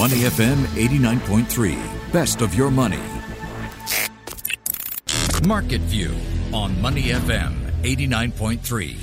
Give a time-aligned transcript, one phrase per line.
[0.00, 1.76] Money FM 89.3.
[2.10, 3.02] Best of your money.
[5.46, 6.14] Market View
[6.54, 8.96] on Money FM 89.3.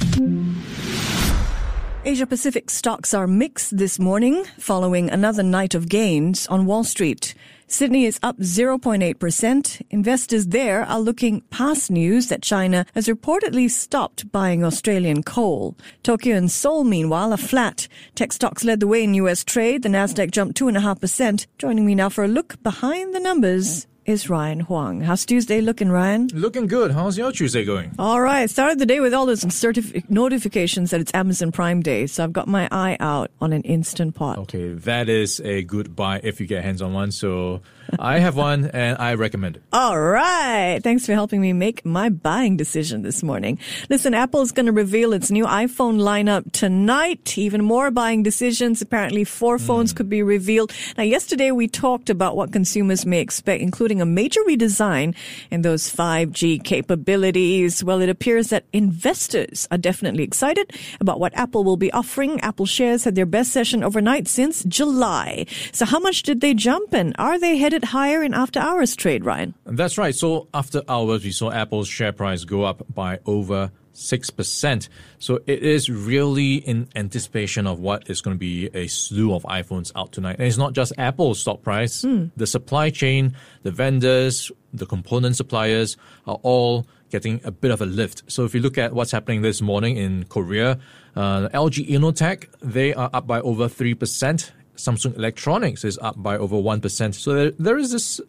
[2.04, 7.36] Asia Pacific stocks are mixed this morning following another night of gains on Wall Street.
[7.70, 9.81] Sydney is up 0.8%.
[9.89, 15.75] Investors there are looking past news that China has reportedly stopped buying Australian coal.
[16.01, 17.89] Tokyo and Seoul, meanwhile, are flat.
[18.15, 19.83] Tech stocks led the way in US trade.
[19.83, 21.45] The Nasdaq jumped 2.5%.
[21.57, 25.02] Joining me now for a look behind the numbers is Ryan Huang.
[25.02, 26.29] How's Tuesday looking, Ryan?
[26.34, 26.92] Looking good.
[26.92, 27.93] How's your Tuesday going?
[28.00, 28.50] All right.
[28.50, 32.31] Started the day with all those certif- notifications that it's Amazon Prime Day, so I've
[32.31, 34.38] got my eye out on an instant pot.
[34.39, 37.12] Okay, that is a good buy if you get hands on one.
[37.12, 37.62] So
[38.00, 39.64] I have one and I recommend it.
[39.73, 40.80] All right.
[40.81, 43.59] Thanks for helping me make my buying decision this morning.
[43.89, 47.38] Listen, Apple is going to reveal its new iPhone lineup tonight.
[47.38, 48.81] Even more buying decisions.
[48.81, 49.98] Apparently, four phones mm.
[49.98, 50.72] could be revealed.
[50.98, 55.16] Now, yesterday we talked about what consumers may expect, including a major redesign
[55.52, 57.84] in those 5G capabilities.
[57.84, 62.40] Well, it appears that investors are definitely excited about what Apple will be offering.
[62.42, 65.45] Apple shares had their best session overnight since July.
[65.72, 69.25] So, how much did they jump and are they headed higher in after hours trade,
[69.25, 69.53] Ryan.
[69.66, 70.16] That's right.
[70.16, 74.90] So after hours, we saw Apple's share price go up by over 6%.
[75.17, 79.44] So it is really in anticipation of what is going to be a slew of
[79.44, 80.38] iPhones out tonight.
[80.38, 82.03] And it's not just Apple's stock price.
[82.03, 82.31] Mm.
[82.38, 87.86] The supply chain, the vendors, the component suppliers are all getting a bit of a
[87.86, 88.23] lift.
[88.28, 90.80] So if you look at what's happening this morning in Korea,
[91.16, 94.52] uh, LG Innotek, they are up by over 3%.
[94.75, 97.16] Samsung Electronics is up by over 1%.
[97.16, 98.22] So there, there is this,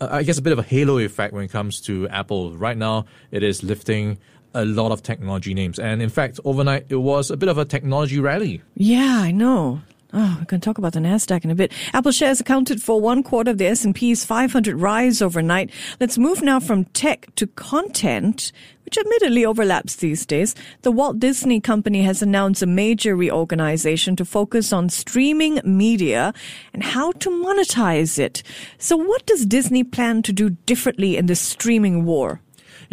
[0.00, 2.56] I guess, a bit of a halo effect when it comes to Apple.
[2.56, 4.18] Right now, it is lifting
[4.54, 5.78] a lot of technology names.
[5.78, 8.62] And in fact, overnight, it was a bit of a technology rally.
[8.74, 9.80] Yeah, I know.
[10.16, 11.72] Oh, we're going to talk about the Nasdaq in a bit.
[11.92, 15.72] Apple shares accounted for one quarter of the S&P's 500 rise overnight.
[15.98, 18.52] Let's move now from tech to content,
[18.84, 20.54] which admittedly overlaps these days.
[20.82, 26.32] The Walt Disney Company has announced a major reorganization to focus on streaming media
[26.72, 28.44] and how to monetize it.
[28.78, 32.40] So what does Disney plan to do differently in the streaming war?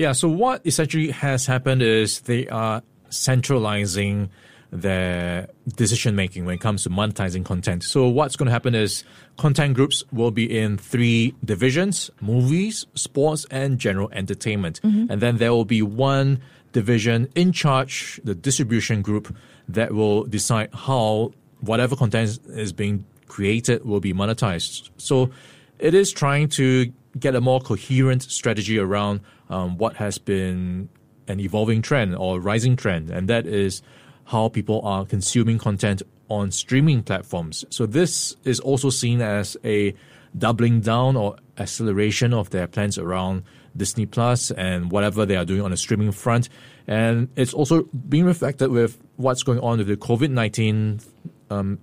[0.01, 2.81] Yeah, so what essentially has happened is they are
[3.11, 4.31] centralizing
[4.71, 7.83] their decision making when it comes to monetizing content.
[7.83, 9.03] So what's going to happen is
[9.37, 14.81] content groups will be in three divisions: movies, sports, and general entertainment.
[14.81, 15.11] Mm-hmm.
[15.11, 16.41] And then there will be one
[16.71, 19.35] division in charge, the distribution group,
[19.69, 24.89] that will decide how whatever content is being created will be monetized.
[24.97, 25.29] So
[25.77, 30.89] it is trying to get a more coherent strategy around um, what has been
[31.27, 33.81] an evolving trend or rising trend, and that is
[34.25, 37.65] how people are consuming content on streaming platforms.
[37.69, 39.93] So this is also seen as a
[40.37, 43.43] doubling down or acceleration of their plans around
[43.75, 46.49] Disney Plus and whatever they are doing on the streaming front.
[46.87, 50.99] And it's also being reflected with what's going on with the COVID 19
[51.49, 51.79] um,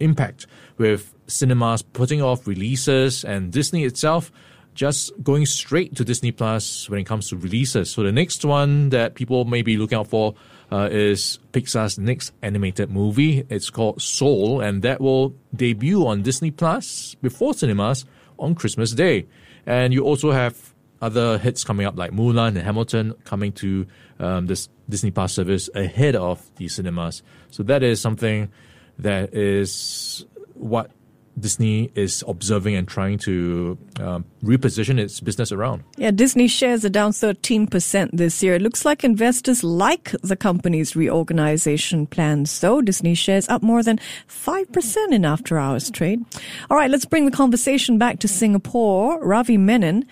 [0.00, 0.46] impact,
[0.78, 4.30] with cinemas putting off releases and Disney itself
[4.76, 7.90] just going straight to Disney Plus when it comes to releases.
[7.90, 10.34] So the next one that people may be looking out for
[10.70, 13.44] uh, is Pixar's next animated movie.
[13.48, 18.04] It's called Soul, and that will debut on Disney Plus before cinemas
[18.38, 19.26] on Christmas Day.
[19.64, 23.86] And you also have other hits coming up like Mulan and Hamilton coming to
[24.18, 27.22] um, this Disney Plus service ahead of the cinemas.
[27.50, 28.50] So that is something
[28.98, 30.90] that is what
[31.38, 35.84] Disney is observing and trying to um, reposition its business around.
[35.96, 38.54] Yeah, Disney shares are down 13% this year.
[38.54, 42.80] It looks like investors like the company's reorganization plans, though.
[42.80, 43.98] Disney shares up more than
[44.28, 46.24] 5% in after hours trade.
[46.70, 49.22] All right, let's bring the conversation back to Singapore.
[49.22, 50.06] Ravi Menon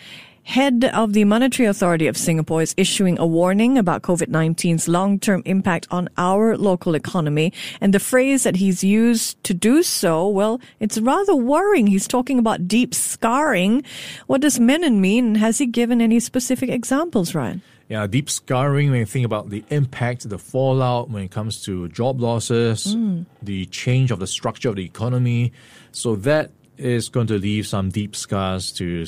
[0.45, 5.89] head of the Monetary Authority of Singapore is issuing a warning about COVID-19's long-term impact
[5.91, 7.53] on our local economy.
[7.81, 11.87] And the phrase that he's used to do so, well, it's rather worrying.
[11.87, 13.83] He's talking about deep scarring.
[14.27, 15.35] What does Menon mean?
[15.37, 17.63] Has he given any specific examples, Ryan?
[17.89, 21.89] Yeah, deep scarring when you think about the impact, the fallout when it comes to
[21.89, 23.27] job losses, mm.
[23.43, 25.53] the change of the structure of the economy.
[25.93, 29.05] So that is going to leave some deep scars to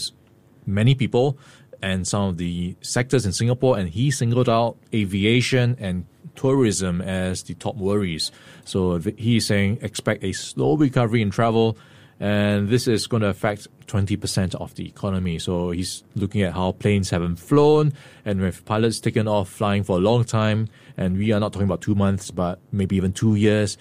[0.66, 1.38] many people
[1.82, 7.42] and some of the sectors in Singapore, and he singled out aviation and tourism as
[7.44, 8.30] the top worries.
[8.64, 11.76] So he's saying expect a slow recovery in travel,
[12.18, 15.38] and this is going to affect 20% of the economy.
[15.38, 17.92] So he's looking at how planes haven't flown,
[18.24, 21.66] and with pilots taken off flying for a long time, and we are not talking
[21.68, 23.76] about two months, but maybe even two years.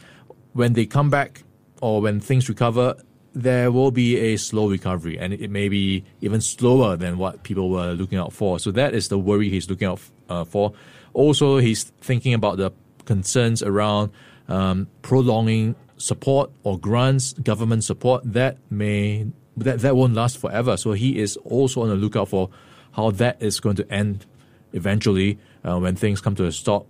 [0.53, 1.43] When they come back
[1.81, 2.95] or when things recover,
[3.35, 7.69] there will be a slow recovery, and it may be even slower than what people
[7.69, 8.59] were looking out for.
[8.59, 9.99] So that is the worry he's looking out
[10.29, 10.73] uh, for.
[11.13, 12.71] Also, he's thinking about the
[13.03, 14.11] concerns around
[14.47, 19.27] um, prolonging support or grants, government support that may
[19.57, 20.77] that that won't last forever.
[20.77, 22.49] So he is also on the lookout for
[22.91, 24.25] how that is going to end
[24.73, 26.87] eventually uh, when things come to a stop.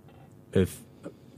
[0.52, 0.80] If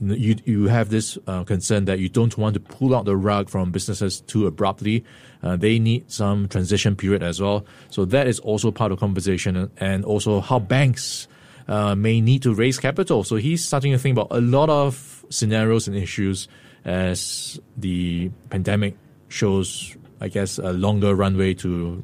[0.01, 3.49] you you have this uh, concern that you don't want to pull out the rug
[3.49, 5.03] from businesses too abruptly.
[5.43, 7.65] Uh, they need some transition period as well.
[7.89, 11.27] So that is also part of conversation, and also how banks
[11.67, 13.23] uh, may need to raise capital.
[13.23, 16.47] So he's starting to think about a lot of scenarios and issues
[16.85, 18.95] as the pandemic
[19.27, 22.03] shows, I guess, a longer runway to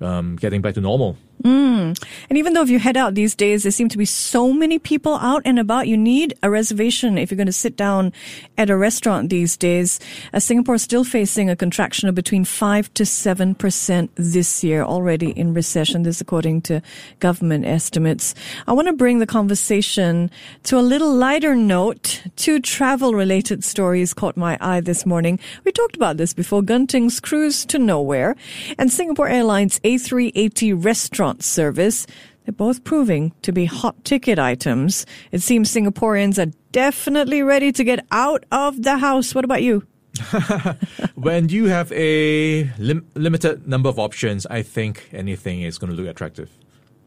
[0.00, 1.16] um, getting back to normal.
[1.42, 2.02] Mm.
[2.28, 4.78] And even though if you head out these days, there seem to be so many
[4.78, 8.12] people out and about, you need a reservation if you're going to sit down
[8.58, 9.98] at a restaurant these days.
[10.32, 15.30] As Singapore is still facing a contraction of between 5 to 7% this year, already
[15.30, 16.02] in recession.
[16.02, 16.82] This according to
[17.20, 18.34] government estimates.
[18.66, 20.30] I want to bring the conversation
[20.64, 22.22] to a little lighter note.
[22.36, 25.38] Two travel related stories caught my eye this morning.
[25.64, 26.62] We talked about this before.
[26.62, 28.36] Genting's cruise to nowhere
[28.78, 32.06] and Singapore Airlines A380 restaurant restaurant service.
[32.44, 35.06] They're both proving to be hot ticket items.
[35.30, 39.34] It seems Singaporeans are definitely ready to get out of the house.
[39.34, 39.82] What about you?
[41.14, 45.96] when you have a lim- limited number of options, I think anything is going to
[45.96, 46.50] look attractive.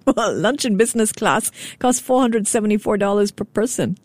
[0.06, 1.50] Well, lunch in business class
[1.80, 3.96] costs $474 per person.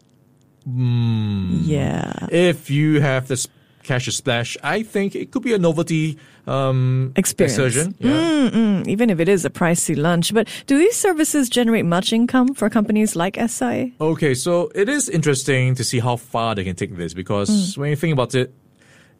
[0.64, 1.62] Mm.
[1.64, 2.28] Yeah.
[2.30, 3.48] If you have this
[3.88, 7.58] cash splash, I think it could be a novelty um, experience.
[7.58, 7.94] Excursion.
[7.98, 8.10] Yeah.
[8.10, 10.32] Mm-mm, even if it is a pricey lunch.
[10.34, 13.90] But do these services generate much income for companies like SIA?
[14.00, 17.78] Okay, so it is interesting to see how far they can take this because mm.
[17.78, 18.54] when you think about it,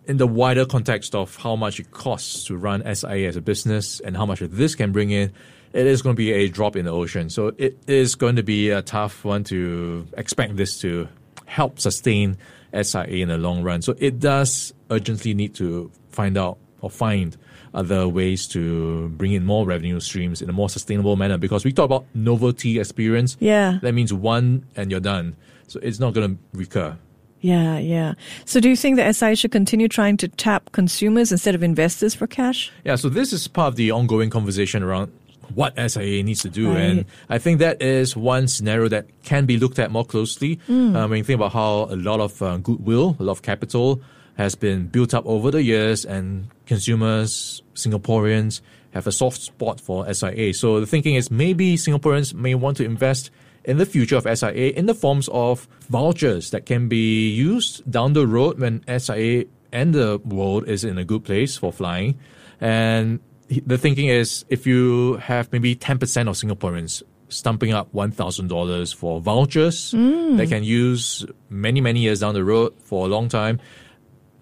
[0.06, 4.00] in the wider context of how much it costs to run SIA as a business
[4.00, 5.30] and how much this can bring in,
[5.74, 7.28] it is going to be a drop in the ocean.
[7.28, 11.08] So it is going to be a tough one to expect this to
[11.44, 12.38] help sustain
[12.72, 13.82] SIA in the long run.
[13.82, 17.36] So it does urgently need to find out or find
[17.74, 21.72] other ways to bring in more revenue streams in a more sustainable manner because we
[21.72, 23.36] talk about novelty experience.
[23.40, 23.78] Yeah.
[23.82, 25.36] That means one and you're done.
[25.66, 26.96] So it's not going to recur.
[27.40, 28.14] Yeah, yeah.
[28.46, 32.14] So do you think that SI should continue trying to tap consumers instead of investors
[32.14, 32.72] for cash?
[32.84, 35.12] Yeah, so this is part of the ongoing conversation around
[35.54, 36.70] what SIA needs to do.
[36.70, 36.80] Right.
[36.80, 40.94] And I think that is one scenario that can be looked at more closely mm.
[40.94, 44.00] uh, when you think about how a lot of uh, goodwill, a lot of capital
[44.36, 48.60] has been built up over the years, and consumers, Singaporeans,
[48.94, 50.54] have a soft spot for SIA.
[50.54, 53.30] So the thinking is maybe Singaporeans may want to invest
[53.64, 58.12] in the future of SIA in the forms of vouchers that can be used down
[58.12, 62.18] the road when SIA and the world is in a good place for flying.
[62.60, 65.94] And the thinking is if you have maybe 10%
[66.28, 70.36] of Singaporeans stumping up $1,000 for vouchers mm.
[70.36, 73.60] they can use many, many years down the road for a long time,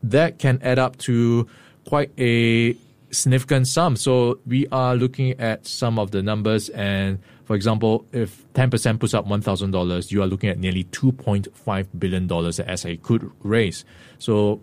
[0.03, 1.47] that can add up to
[1.85, 2.77] quite a
[3.11, 3.97] significant sum.
[3.97, 9.15] So we are looking at some of the numbers and for example, if 10% puts
[9.15, 13.85] up $1,000, you are looking at nearly $2.5 billion that SIA could raise.
[14.19, 14.61] So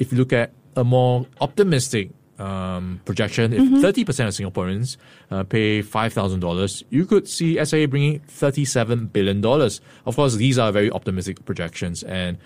[0.00, 3.76] if you look at a more optimistic um, projection, if mm-hmm.
[3.76, 4.96] 30% of Singaporeans
[5.30, 9.44] uh, pay $5,000, you could see SIA bringing $37 billion.
[9.44, 12.38] Of course, these are very optimistic projections and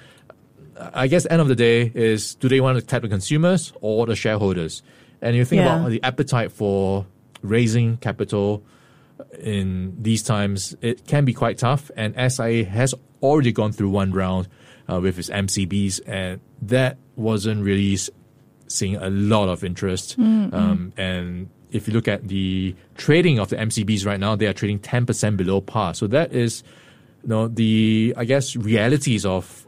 [0.93, 4.07] I guess end of the day is do they want to tap the consumers or
[4.07, 4.83] the shareholders?
[5.21, 5.77] And you think Yeah.
[5.77, 7.07] about the appetite for
[7.43, 8.63] raising capital
[9.41, 11.91] in these times, it can be quite tough.
[11.97, 14.49] And SIA has already gone through one round
[14.91, 17.99] uh, with its MCBs, and that wasn't really
[18.69, 20.17] seeing a lot of interest.
[20.19, 24.55] Um, and if you look at the trading of the MCBs right now, they are
[24.55, 25.95] trading 10% below par.
[25.95, 26.63] So that is,
[27.23, 29.67] you know, the, I guess, realities of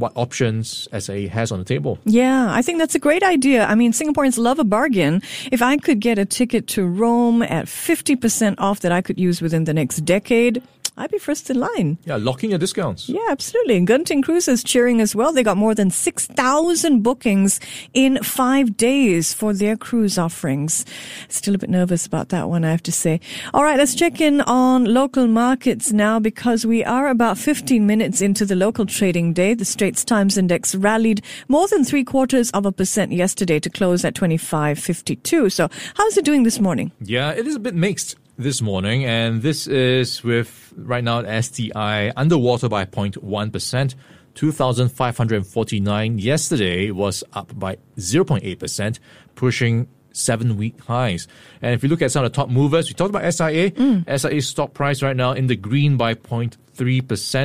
[0.00, 1.98] what options SA has on the table.
[2.04, 3.66] Yeah, I think that's a great idea.
[3.66, 5.22] I mean, Singaporeans love a bargain.
[5.52, 9.40] If I could get a ticket to Rome at 50% off that I could use
[9.40, 10.62] within the next decade,
[11.00, 11.96] I'd be first in line.
[12.04, 13.08] Yeah, locking your discounts.
[13.08, 13.78] Yeah, absolutely.
[13.78, 15.32] And Genting Cruise is cheering as well.
[15.32, 17.58] They got more than 6,000 bookings
[17.94, 20.84] in five days for their cruise offerings.
[21.28, 23.20] Still a bit nervous about that one, I have to say.
[23.54, 28.20] All right, let's check in on local markets now because we are about 15 minutes
[28.20, 29.54] into the local trading day.
[29.54, 34.04] The Straits Times Index rallied more than three quarters of a percent yesterday to close
[34.04, 35.50] at 25.52.
[35.50, 36.92] So how's it doing this morning?
[37.00, 42.12] Yeah, it is a bit mixed this morning, and this is with right now STI
[42.16, 43.94] underwater by 0.1%.
[44.36, 46.18] 2,549.
[46.20, 49.00] Yesterday was up by 0.8%,
[49.34, 51.26] pushing seven week highs.
[51.62, 53.72] And if you look at some of the top movers, we talked about SIA.
[53.72, 54.20] Mm.
[54.20, 56.56] SIA stock price right now in the green by 0.3%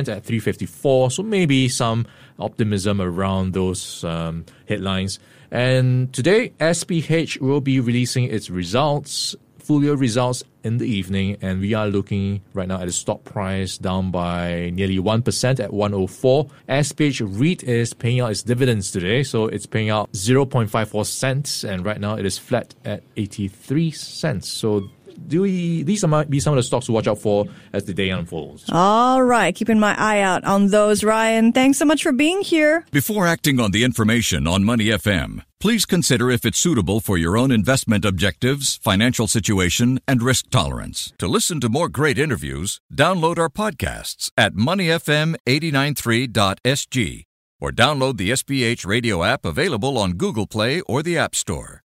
[0.08, 1.10] at 354.
[1.10, 2.06] So maybe some
[2.38, 5.18] optimism around those um, headlines.
[5.50, 11.60] And today, SPH will be releasing its results full year results in the evening, and
[11.60, 16.46] we are looking right now at the stock price down by nearly 1% at 104.
[16.68, 21.84] SPH REIT is paying out its dividends today, so it's paying out 0.54 cents, and
[21.84, 24.48] right now it is flat at 83 cents.
[24.48, 24.88] So
[25.28, 27.94] do we, these might be some of the stocks to watch out for as the
[27.94, 28.64] day unfolds.
[28.70, 31.52] All right, keeping my eye out on those, Ryan.
[31.52, 32.84] Thanks so much for being here.
[32.90, 37.36] Before acting on the information on Money FM, please consider if it's suitable for your
[37.36, 41.12] own investment objectives, financial situation, and risk tolerance.
[41.18, 47.22] To listen to more great interviews, download our podcasts at moneyfm893.sg
[47.58, 51.82] or download the SPH radio app available on Google Play or the App Store.